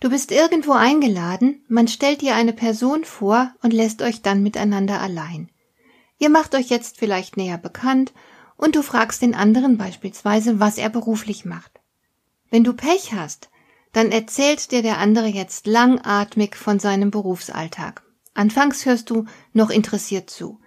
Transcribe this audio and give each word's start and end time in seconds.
Du 0.00 0.08
bist 0.08 0.32
irgendwo 0.32 0.72
eingeladen, 0.72 1.62
man 1.68 1.86
stellt 1.86 2.22
dir 2.22 2.34
eine 2.34 2.54
Person 2.54 3.04
vor 3.04 3.52
und 3.62 3.74
lässt 3.74 4.00
euch 4.00 4.22
dann 4.22 4.42
miteinander 4.42 4.98
allein. 4.98 5.50
Ihr 6.18 6.30
macht 6.30 6.54
euch 6.54 6.70
jetzt 6.70 6.98
vielleicht 6.98 7.36
näher 7.36 7.58
bekannt 7.58 8.14
und 8.56 8.76
du 8.76 8.82
fragst 8.82 9.20
den 9.20 9.34
anderen 9.34 9.76
beispielsweise, 9.76 10.58
was 10.58 10.78
er 10.78 10.88
beruflich 10.88 11.44
macht. 11.44 11.80
Wenn 12.50 12.64
du 12.64 12.72
Pech 12.72 13.12
hast, 13.12 13.50
dann 13.92 14.10
erzählt 14.10 14.70
dir 14.70 14.82
der 14.82 14.98
andere 14.98 15.26
jetzt 15.26 15.66
langatmig 15.66 16.56
von 16.56 16.78
seinem 16.78 17.10
Berufsalltag. 17.10 18.02
Anfangs 18.32 18.86
hörst 18.86 19.10
du 19.10 19.26
noch 19.52 19.68
interessiert 19.68 20.30
zu, 20.30 20.60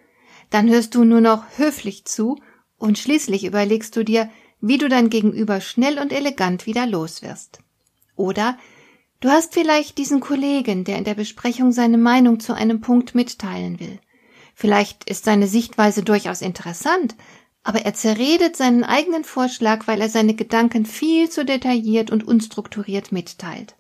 dann 0.52 0.70
hörst 0.70 0.94
du 0.94 1.06
nur 1.06 1.22
noch 1.22 1.44
höflich 1.58 2.06
zu 2.06 2.40
und 2.78 3.00
schließlich 3.00 3.46
überlegst 3.46 3.96
du 3.96 4.04
dir, 4.04 4.30
wie 4.62 4.78
du 4.78 4.90
dein 4.90 5.10
Gegenüber 5.10 5.60
schnell 5.60 5.98
und 5.98 6.14
elegant 6.14 6.68
wieder 6.68 6.86
los 6.86 7.22
wirst. 7.24 7.60
Oder 8.16 8.58
Du 9.24 9.30
hast 9.30 9.54
vielleicht 9.54 9.98
diesen 9.98 10.20
Kollegen, 10.20 10.84
der 10.84 10.98
in 10.98 11.06
der 11.06 11.14
Besprechung 11.14 11.72
seine 11.72 11.98
Meinung 11.98 12.42
zu 12.42 12.54
einem 12.54 12.82
Punkt 12.82 13.16
mitteilen 13.16 13.80
will. 13.80 14.02
Vielleicht 14.54 15.10
ist 15.10 15.24
seine 15.24 15.48
Sichtweise 15.48 16.04
durchaus 16.04 16.42
interessant, 16.42 17.16
aber 17.64 17.84
er 17.84 17.94
zerredet 17.94 18.58
seinen 18.58 18.84
eigenen 18.84 19.24
Vorschlag, 19.24 19.88
weil 19.88 20.02
er 20.02 20.10
seine 20.10 20.34
Gedanken 20.34 20.86
viel 20.86 21.30
zu 21.30 21.46
detailliert 21.46 22.12
und 22.12 22.28
unstrukturiert 22.28 23.14
mitteilt. 23.14 23.78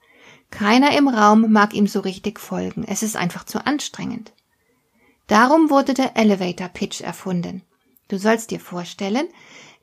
Keiner 0.49 0.97
im 0.97 1.09
Raum 1.09 1.51
mag 1.51 1.73
ihm 1.73 1.87
so 1.87 1.99
richtig 1.99 2.39
folgen, 2.39 2.85
es 2.87 3.03
ist 3.03 3.17
einfach 3.17 3.43
zu 3.43 3.65
anstrengend. 3.65 4.31
Darum 5.27 5.69
wurde 5.69 5.93
der 5.93 6.15
Elevator 6.15 6.69
Pitch 6.69 7.01
erfunden. 7.01 7.63
Du 8.07 8.17
sollst 8.17 8.51
dir 8.51 8.61
vorstellen, 8.61 9.27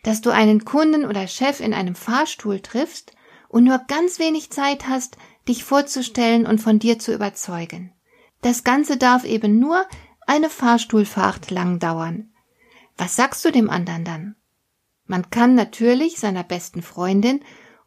dass 0.04 0.22
du 0.22 0.30
einen 0.30 0.64
Kunden 0.64 1.04
oder 1.04 1.26
Chef 1.26 1.60
in 1.60 1.74
einem 1.74 1.96
Fahrstuhl 1.96 2.60
triffst 2.60 3.12
und 3.50 3.64
nur 3.64 3.78
ganz 3.88 4.18
wenig 4.18 4.50
Zeit 4.50 4.88
hast, 4.88 5.18
dich 5.48 5.64
vorzustellen 5.64 6.46
und 6.46 6.60
von 6.60 6.78
dir 6.78 6.98
zu 6.98 7.12
überzeugen. 7.12 7.92
Das 8.42 8.64
Ganze 8.64 8.96
darf 8.96 9.24
eben 9.24 9.58
nur 9.58 9.84
eine 10.26 10.50
Fahrstuhlfahrt 10.50 11.50
lang 11.50 11.78
dauern. 11.78 12.30
Was 12.96 13.16
sagst 13.16 13.44
du 13.44 13.50
dem 13.50 13.70
anderen 13.70 14.04
dann? 14.04 14.36
Man 15.06 15.30
kann 15.30 15.54
natürlich 15.54 16.18
seiner 16.18 16.44
besten 16.44 16.82
Freundin 16.82 17.40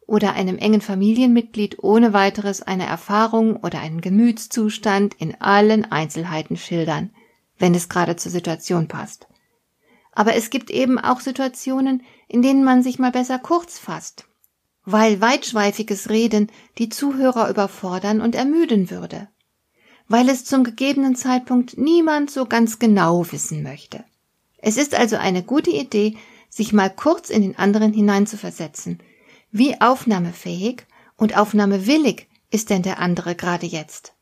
oder 0.06 0.34
einem 0.34 0.58
engen 0.58 0.80
Familienmitglied 0.80 1.82
ohne 1.82 2.12
weiteres 2.12 2.60
eine 2.60 2.86
Erfahrung 2.86 3.56
oder 3.56 3.80
einen 3.80 4.00
Gemütszustand 4.00 5.14
in 5.14 5.40
allen 5.40 5.90
Einzelheiten 5.90 6.56
schildern, 6.56 7.10
wenn 7.58 7.74
es 7.74 7.88
gerade 7.88 8.16
zur 8.16 8.30
Situation 8.30 8.88
passt. 8.88 9.26
Aber 10.12 10.34
es 10.34 10.50
gibt 10.50 10.70
eben 10.70 10.98
auch 10.98 11.20
Situationen, 11.20 12.02
in 12.28 12.42
denen 12.42 12.62
man 12.62 12.82
sich 12.82 12.98
mal 12.98 13.10
besser 13.10 13.38
kurz 13.38 13.78
fasst 13.78 14.28
weil 14.84 15.20
weitschweifiges 15.20 16.10
Reden 16.10 16.50
die 16.78 16.88
Zuhörer 16.88 17.48
überfordern 17.48 18.20
und 18.20 18.34
ermüden 18.34 18.90
würde, 18.90 19.28
weil 20.08 20.28
es 20.28 20.44
zum 20.44 20.64
gegebenen 20.64 21.16
Zeitpunkt 21.16 21.78
niemand 21.78 22.30
so 22.30 22.46
ganz 22.46 22.78
genau 22.78 23.30
wissen 23.32 23.62
möchte. 23.62 24.04
Es 24.58 24.76
ist 24.76 24.94
also 24.94 25.16
eine 25.16 25.42
gute 25.42 25.70
Idee, 25.70 26.16
sich 26.48 26.72
mal 26.72 26.90
kurz 26.90 27.30
in 27.30 27.42
den 27.42 27.58
anderen 27.58 27.92
hineinzuversetzen. 27.92 29.00
Wie 29.50 29.80
aufnahmefähig 29.80 30.86
und 31.16 31.36
aufnahmewillig 31.36 32.28
ist 32.50 32.70
denn 32.70 32.82
der 32.82 32.98
andere 32.98 33.34
gerade 33.34 33.66
jetzt? 33.66 34.14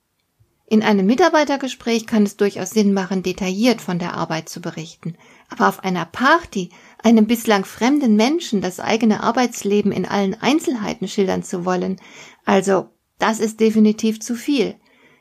In 0.66 0.82
einem 0.82 1.04
Mitarbeitergespräch 1.04 2.06
kann 2.06 2.22
es 2.22 2.38
durchaus 2.38 2.70
Sinn 2.70 2.94
machen, 2.94 3.22
detailliert 3.22 3.82
von 3.82 3.98
der 3.98 4.15
Arbeit 4.15 4.48
zu 4.48 4.62
berichten. 4.62 5.16
Aber 5.50 5.69
auf 5.69 5.84
einer 5.84 6.06
Party 6.06 6.70
einem 7.02 7.26
bislang 7.26 7.64
fremden 7.64 8.16
Menschen 8.16 8.60
das 8.60 8.80
eigene 8.80 9.22
Arbeitsleben 9.22 9.92
in 9.92 10.06
allen 10.06 10.40
Einzelheiten 10.40 11.08
schildern 11.08 11.42
zu 11.42 11.64
wollen, 11.64 12.00
also 12.44 12.88
das 13.18 13.40
ist 13.40 13.60
definitiv 13.60 14.20
zu 14.20 14.34
viel. 14.34 14.76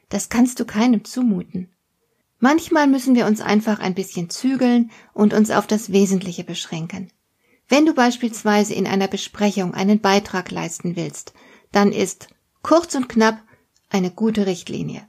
Das 0.09 0.29
kannst 0.29 0.59
du 0.59 0.65
keinem 0.65 1.05
zumuten. 1.05 1.69
Manchmal 2.39 2.87
müssen 2.87 3.15
wir 3.15 3.25
uns 3.25 3.41
einfach 3.41 3.79
ein 3.79 3.93
bisschen 3.93 4.29
zügeln 4.29 4.91
und 5.13 5.33
uns 5.33 5.51
auf 5.51 5.67
das 5.67 5.91
Wesentliche 5.91 6.43
beschränken. 6.43 7.11
Wenn 7.69 7.85
du 7.85 7.93
beispielsweise 7.93 8.73
in 8.73 8.87
einer 8.87 9.07
Besprechung 9.07 9.73
einen 9.73 9.99
Beitrag 10.01 10.51
leisten 10.51 10.95
willst, 10.95 11.33
dann 11.71 11.91
ist 11.91 12.27
kurz 12.63 12.95
und 12.95 13.07
knapp 13.07 13.39
eine 13.89 14.11
gute 14.11 14.45
Richtlinie. 14.45 15.07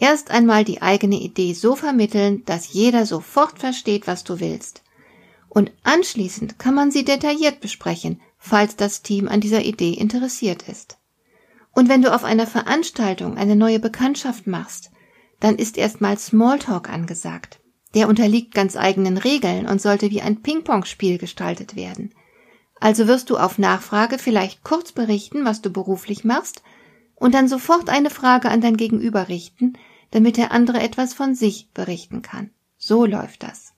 Erst 0.00 0.30
einmal 0.30 0.64
die 0.64 0.80
eigene 0.80 1.16
Idee 1.16 1.52
so 1.52 1.74
vermitteln, 1.74 2.44
dass 2.44 2.72
jeder 2.72 3.04
sofort 3.04 3.58
versteht, 3.58 4.06
was 4.06 4.22
du 4.22 4.38
willst 4.38 4.82
und 5.48 5.72
anschließend 5.82 6.58
kann 6.58 6.74
man 6.74 6.90
sie 6.90 7.04
detailliert 7.04 7.60
besprechen, 7.60 8.20
falls 8.38 8.76
das 8.76 9.02
Team 9.02 9.28
an 9.28 9.40
dieser 9.40 9.64
Idee 9.64 9.92
interessiert 9.92 10.68
ist. 10.68 10.98
Und 11.72 11.88
wenn 11.88 12.02
du 12.02 12.14
auf 12.14 12.24
einer 12.24 12.46
Veranstaltung 12.46 13.36
eine 13.36 13.56
neue 13.56 13.78
Bekanntschaft 13.78 14.46
machst, 14.46 14.90
dann 15.40 15.56
ist 15.56 15.78
erstmal 15.78 16.18
Smalltalk 16.18 16.88
angesagt. 16.90 17.60
Der 17.94 18.08
unterliegt 18.08 18.54
ganz 18.54 18.76
eigenen 18.76 19.16
Regeln 19.16 19.66
und 19.66 19.80
sollte 19.80 20.10
wie 20.10 20.20
ein 20.20 20.42
Ping-Pong-Spiel 20.42 21.18
gestaltet 21.18 21.76
werden. 21.76 22.14
Also 22.80 23.06
wirst 23.06 23.30
du 23.30 23.36
auf 23.36 23.58
Nachfrage 23.58 24.18
vielleicht 24.18 24.62
kurz 24.62 24.92
berichten, 24.92 25.44
was 25.44 25.62
du 25.62 25.70
beruflich 25.70 26.24
machst, 26.24 26.62
und 27.14 27.34
dann 27.34 27.48
sofort 27.48 27.88
eine 27.88 28.10
Frage 28.10 28.48
an 28.48 28.60
dein 28.60 28.76
Gegenüber 28.76 29.28
richten, 29.28 29.72
damit 30.10 30.36
der 30.36 30.52
andere 30.52 30.80
etwas 30.80 31.14
von 31.14 31.34
sich 31.34 31.70
berichten 31.72 32.22
kann. 32.22 32.50
So 32.76 33.04
läuft 33.04 33.42
das 33.42 33.74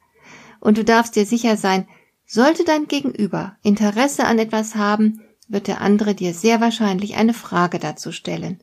und 0.60 0.78
du 0.78 0.84
darfst 0.84 1.16
dir 1.16 1.26
sicher 1.26 1.56
sein, 1.56 1.88
sollte 2.26 2.65
dein 2.65 2.87
Gegenüber 2.87 3.56
Interesse 3.62 4.25
an 4.25 4.38
etwas 4.38 4.76
haben, 4.76 5.22
wird 5.48 5.66
der 5.66 5.81
andere 5.81 6.15
dir 6.15 6.32
sehr 6.32 6.60
wahrscheinlich 6.60 7.16
eine 7.16 7.34
Frage 7.34 7.78
dazu 7.78 8.12
stellen. 8.12 8.62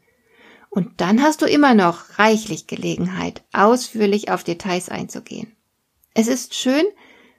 Und 0.69 1.01
dann 1.01 1.21
hast 1.21 1.41
du 1.41 1.45
immer 1.45 1.73
noch 1.73 2.19
reichlich 2.19 2.67
Gelegenheit, 2.67 3.43
ausführlich 3.51 4.31
auf 4.31 4.43
Details 4.43 4.89
einzugehen. 4.89 5.51
Es 6.13 6.27
ist 6.27 6.55
schön, 6.55 6.85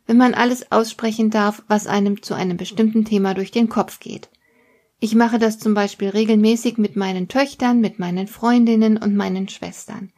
wenn 0.06 0.16
man 0.16 0.34
alles 0.34 0.72
aussprechen 0.72 1.30
darf, 1.30 1.62
was 1.68 1.86
einem 1.86 2.22
zu 2.22 2.34
einem 2.34 2.56
bestimmten 2.56 3.04
Thema 3.04 3.34
durch 3.34 3.50
den 3.50 3.68
Kopf 3.68 4.00
geht. 4.00 4.28
Ich 5.00 5.14
mache 5.14 5.38
das 5.38 5.58
zum 5.58 5.74
Beispiel 5.74 6.08
regelmäßig 6.08 6.76
mit 6.78 6.96
meinen 6.96 7.28
Töchtern, 7.28 7.80
mit 7.80 7.98
meinen 7.98 8.26
Freundinnen 8.26 8.96
und 8.96 9.14
meinen 9.14 9.48
Schwestern. 9.48 10.12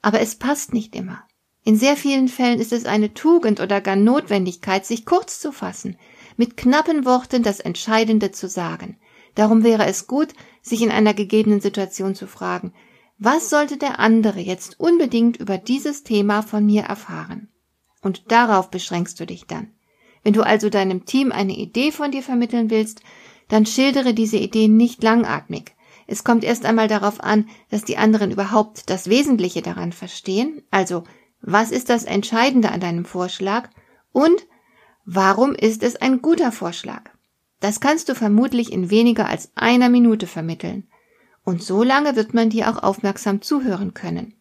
Aber 0.00 0.20
es 0.20 0.36
passt 0.36 0.72
nicht 0.72 0.94
immer. 0.94 1.24
In 1.64 1.76
sehr 1.76 1.96
vielen 1.96 2.28
Fällen 2.28 2.60
ist 2.60 2.72
es 2.72 2.86
eine 2.86 3.14
Tugend 3.14 3.60
oder 3.60 3.80
gar 3.80 3.96
Notwendigkeit, 3.96 4.84
sich 4.84 5.06
kurz 5.06 5.38
zu 5.38 5.52
fassen, 5.52 5.96
mit 6.36 6.56
knappen 6.56 7.04
Worten 7.04 7.42
das 7.42 7.60
Entscheidende 7.60 8.32
zu 8.32 8.48
sagen. 8.48 8.96
Darum 9.36 9.62
wäre 9.62 9.86
es 9.86 10.06
gut, 10.06 10.28
sich 10.60 10.82
in 10.82 10.90
einer 10.90 11.14
gegebenen 11.14 11.60
Situation 11.60 12.14
zu 12.14 12.26
fragen, 12.26 12.72
was 13.18 13.50
sollte 13.50 13.76
der 13.76 14.00
andere 14.00 14.40
jetzt 14.40 14.80
unbedingt 14.80 15.36
über 15.36 15.56
dieses 15.56 16.02
Thema 16.02 16.42
von 16.42 16.66
mir 16.66 16.82
erfahren? 16.82 17.48
Und 18.00 18.32
darauf 18.32 18.68
beschränkst 18.70 19.20
du 19.20 19.26
dich 19.26 19.46
dann. 19.46 19.70
Wenn 20.24 20.32
du 20.32 20.42
also 20.42 20.68
deinem 20.68 21.04
Team 21.04 21.30
eine 21.30 21.56
Idee 21.56 21.92
von 21.92 22.10
dir 22.10 22.22
vermitteln 22.22 22.70
willst, 22.70 23.02
dann 23.46 23.66
schildere 23.66 24.14
diese 24.14 24.38
Idee 24.38 24.66
nicht 24.66 25.02
langatmig. 25.04 25.76
Es 26.08 26.24
kommt 26.24 26.42
erst 26.42 26.64
einmal 26.64 26.88
darauf 26.88 27.20
an, 27.20 27.48
dass 27.70 27.84
die 27.84 27.96
anderen 27.96 28.32
überhaupt 28.32 28.90
das 28.90 29.08
Wesentliche 29.08 29.62
daran 29.62 29.92
verstehen, 29.92 30.62
also 30.72 31.04
was 31.42 31.72
ist 31.72 31.90
das 31.90 32.04
Entscheidende 32.04 32.70
an 32.70 32.80
deinem 32.80 33.04
Vorschlag? 33.04 33.68
Und 34.12 34.46
warum 35.04 35.54
ist 35.54 35.82
es 35.82 35.96
ein 35.96 36.22
guter 36.22 36.52
Vorschlag? 36.52 37.10
Das 37.58 37.80
kannst 37.80 38.08
du 38.08 38.14
vermutlich 38.14 38.72
in 38.72 38.90
weniger 38.90 39.28
als 39.28 39.50
einer 39.56 39.88
Minute 39.88 40.26
vermitteln. 40.26 40.88
Und 41.44 41.62
so 41.62 41.82
lange 41.82 42.14
wird 42.14 42.32
man 42.32 42.50
dir 42.50 42.70
auch 42.70 42.82
aufmerksam 42.82 43.42
zuhören 43.42 43.92
können. 43.92 44.34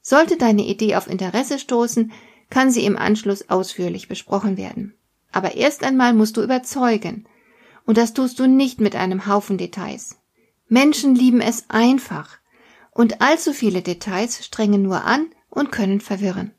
Sollte 0.00 0.36
deine 0.36 0.64
Idee 0.64 0.94
auf 0.94 1.08
Interesse 1.08 1.58
stoßen, 1.58 2.12
kann 2.48 2.70
sie 2.70 2.84
im 2.84 2.96
Anschluss 2.96 3.50
ausführlich 3.50 4.06
besprochen 4.06 4.56
werden. 4.56 4.94
Aber 5.32 5.56
erst 5.56 5.82
einmal 5.82 6.14
musst 6.14 6.36
du 6.36 6.42
überzeugen. 6.42 7.26
Und 7.84 7.98
das 7.98 8.14
tust 8.14 8.38
du 8.38 8.46
nicht 8.46 8.80
mit 8.80 8.94
einem 8.94 9.26
Haufen 9.26 9.58
Details. 9.58 10.16
Menschen 10.68 11.16
lieben 11.16 11.40
es 11.40 11.64
einfach. 11.68 12.38
Und 12.92 13.20
allzu 13.20 13.52
viele 13.52 13.82
Details 13.82 14.44
strengen 14.44 14.82
nur 14.82 15.04
an 15.04 15.26
und 15.56 15.72
können 15.72 16.00
verwirren. 16.00 16.52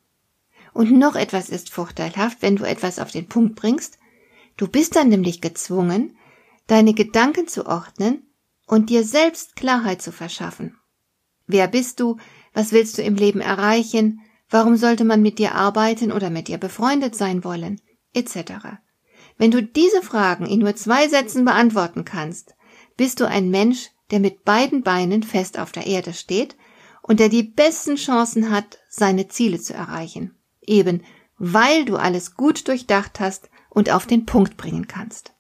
Und 0.74 0.92
noch 0.92 1.16
etwas 1.16 1.50
ist 1.50 1.70
vorteilhaft, 1.70 2.42
wenn 2.42 2.56
du 2.56 2.64
etwas 2.64 2.98
auf 3.00 3.12
den 3.12 3.28
Punkt 3.28 3.56
bringst. 3.56 4.00
Du 4.58 4.68
bist 4.68 4.96
dann 4.96 5.10
nämlich 5.10 5.40
gezwungen, 5.40 6.18
deine 6.66 6.96
Gedanken 6.96 7.48
zu 7.48 7.68
ordnen 7.68 8.24
und 8.66 8.90
dir 8.90 9.04
selbst 9.04 9.56
Klarheit 9.56 10.02
zu 10.02 10.12
verschaffen. 10.12 10.78
Wer 11.46 11.68
bist 11.68 12.00
du? 12.00 12.18
Was 12.54 12.72
willst 12.72 12.98
du 12.98 13.04
im 13.04 13.16
Leben 13.16 13.40
erreichen? 13.40 14.22
Warum 14.50 14.78
sollte 14.78 15.06
man 15.06 15.22
mit 15.22 15.38
dir 15.38 15.54
arbeiten 15.54 16.12
oder 16.12 16.32
mit 16.32 16.48
dir 16.48 16.58
befreundet 16.58 17.16
sein 17.16 17.44
wollen? 17.44 17.80
Etc. 18.14 18.36
Wenn 19.38 19.52
du 19.52 19.62
diese 19.62 20.02
Fragen 20.02 20.48
in 20.48 20.60
nur 20.60 20.76
zwei 20.76 21.08
Sätzen 21.08 21.46
beantworten 21.46 22.04
kannst, 22.04 22.56
bist 22.98 23.20
du 23.20 23.28
ein 23.28 23.52
Mensch, 23.52 23.92
der 24.10 24.20
mit 24.20 24.44
beiden 24.44 24.82
Beinen 24.82 25.22
fest 25.22 25.60
auf 25.60 25.72
der 25.72 25.86
Erde 25.86 26.14
steht 26.14 26.56
und 27.08 27.20
der 27.20 27.30
die 27.30 27.44
besten 27.44 27.96
Chancen 27.96 28.52
hat, 28.52 28.80
seine 28.90 29.28
Ziele 29.28 29.60
zu 29.60 29.74
erreichen. 29.74 30.36
Eben 30.62 31.04
weil 31.38 31.86
du 31.86 31.98
alles 31.98 32.36
gut 32.36 32.68
durchdacht 32.68 33.20
hast 33.20 33.50
und 33.70 33.92
auf 33.92 34.06
den 34.08 34.26
Punkt 34.26 34.58
bringen 34.58 34.88
kannst. 34.88 35.34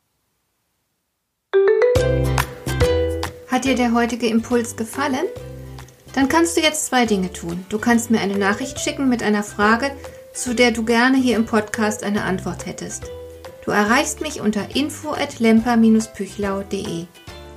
Hat 3.47 3.65
dir 3.65 3.75
der 3.75 3.93
heutige 3.93 4.27
Impuls 4.27 4.75
gefallen? 4.75 5.25
Dann 6.13 6.29
kannst 6.29 6.57
du 6.57 6.61
jetzt 6.61 6.85
zwei 6.85 7.05
Dinge 7.05 7.31
tun. 7.33 7.65
Du 7.69 7.79
kannst 7.79 8.11
mir 8.11 8.19
eine 8.19 8.37
Nachricht 8.37 8.79
schicken 8.79 9.09
mit 9.09 9.23
einer 9.23 9.43
Frage, 9.43 9.91
zu 10.33 10.53
der 10.53 10.71
du 10.71 10.83
gerne 10.83 11.17
hier 11.17 11.35
im 11.35 11.45
Podcast 11.45 12.03
eine 12.03 12.23
Antwort 12.23 12.65
hättest. 12.65 13.05
Du 13.65 13.71
erreichst 13.71 14.21
mich 14.21 14.39
unter 14.39 14.75
info 14.75 15.11
at 15.11 15.39
lemper-püchlau.de. 15.39 17.05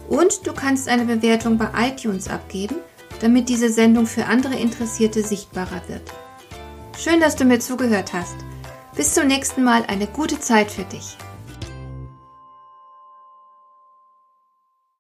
Und 0.09 0.47
du 0.47 0.53
kannst 0.53 0.89
eine 0.89 1.05
Bewertung 1.05 1.57
bei 1.57 1.69
iTunes 1.89 2.29
abgeben, 2.29 2.77
damit 3.21 3.49
diese 3.49 3.71
Sendung 3.71 4.07
für 4.07 4.27
andere 4.27 4.57
Interessierte 4.57 5.23
sichtbarer 5.23 5.83
wird. 5.89 6.03
Schön, 6.99 7.21
dass 7.21 7.37
du 7.37 7.45
mir 7.45 7.61
zugehört 7.61 8.13
hast. 8.13 8.37
Bis 8.97 9.15
zum 9.15 9.27
nächsten 9.27 9.63
Mal 9.63 9.85
eine 9.87 10.07
gute 10.07 10.41
Zeit 10.41 10.71
für 10.71 10.85
dich. 10.85 11.17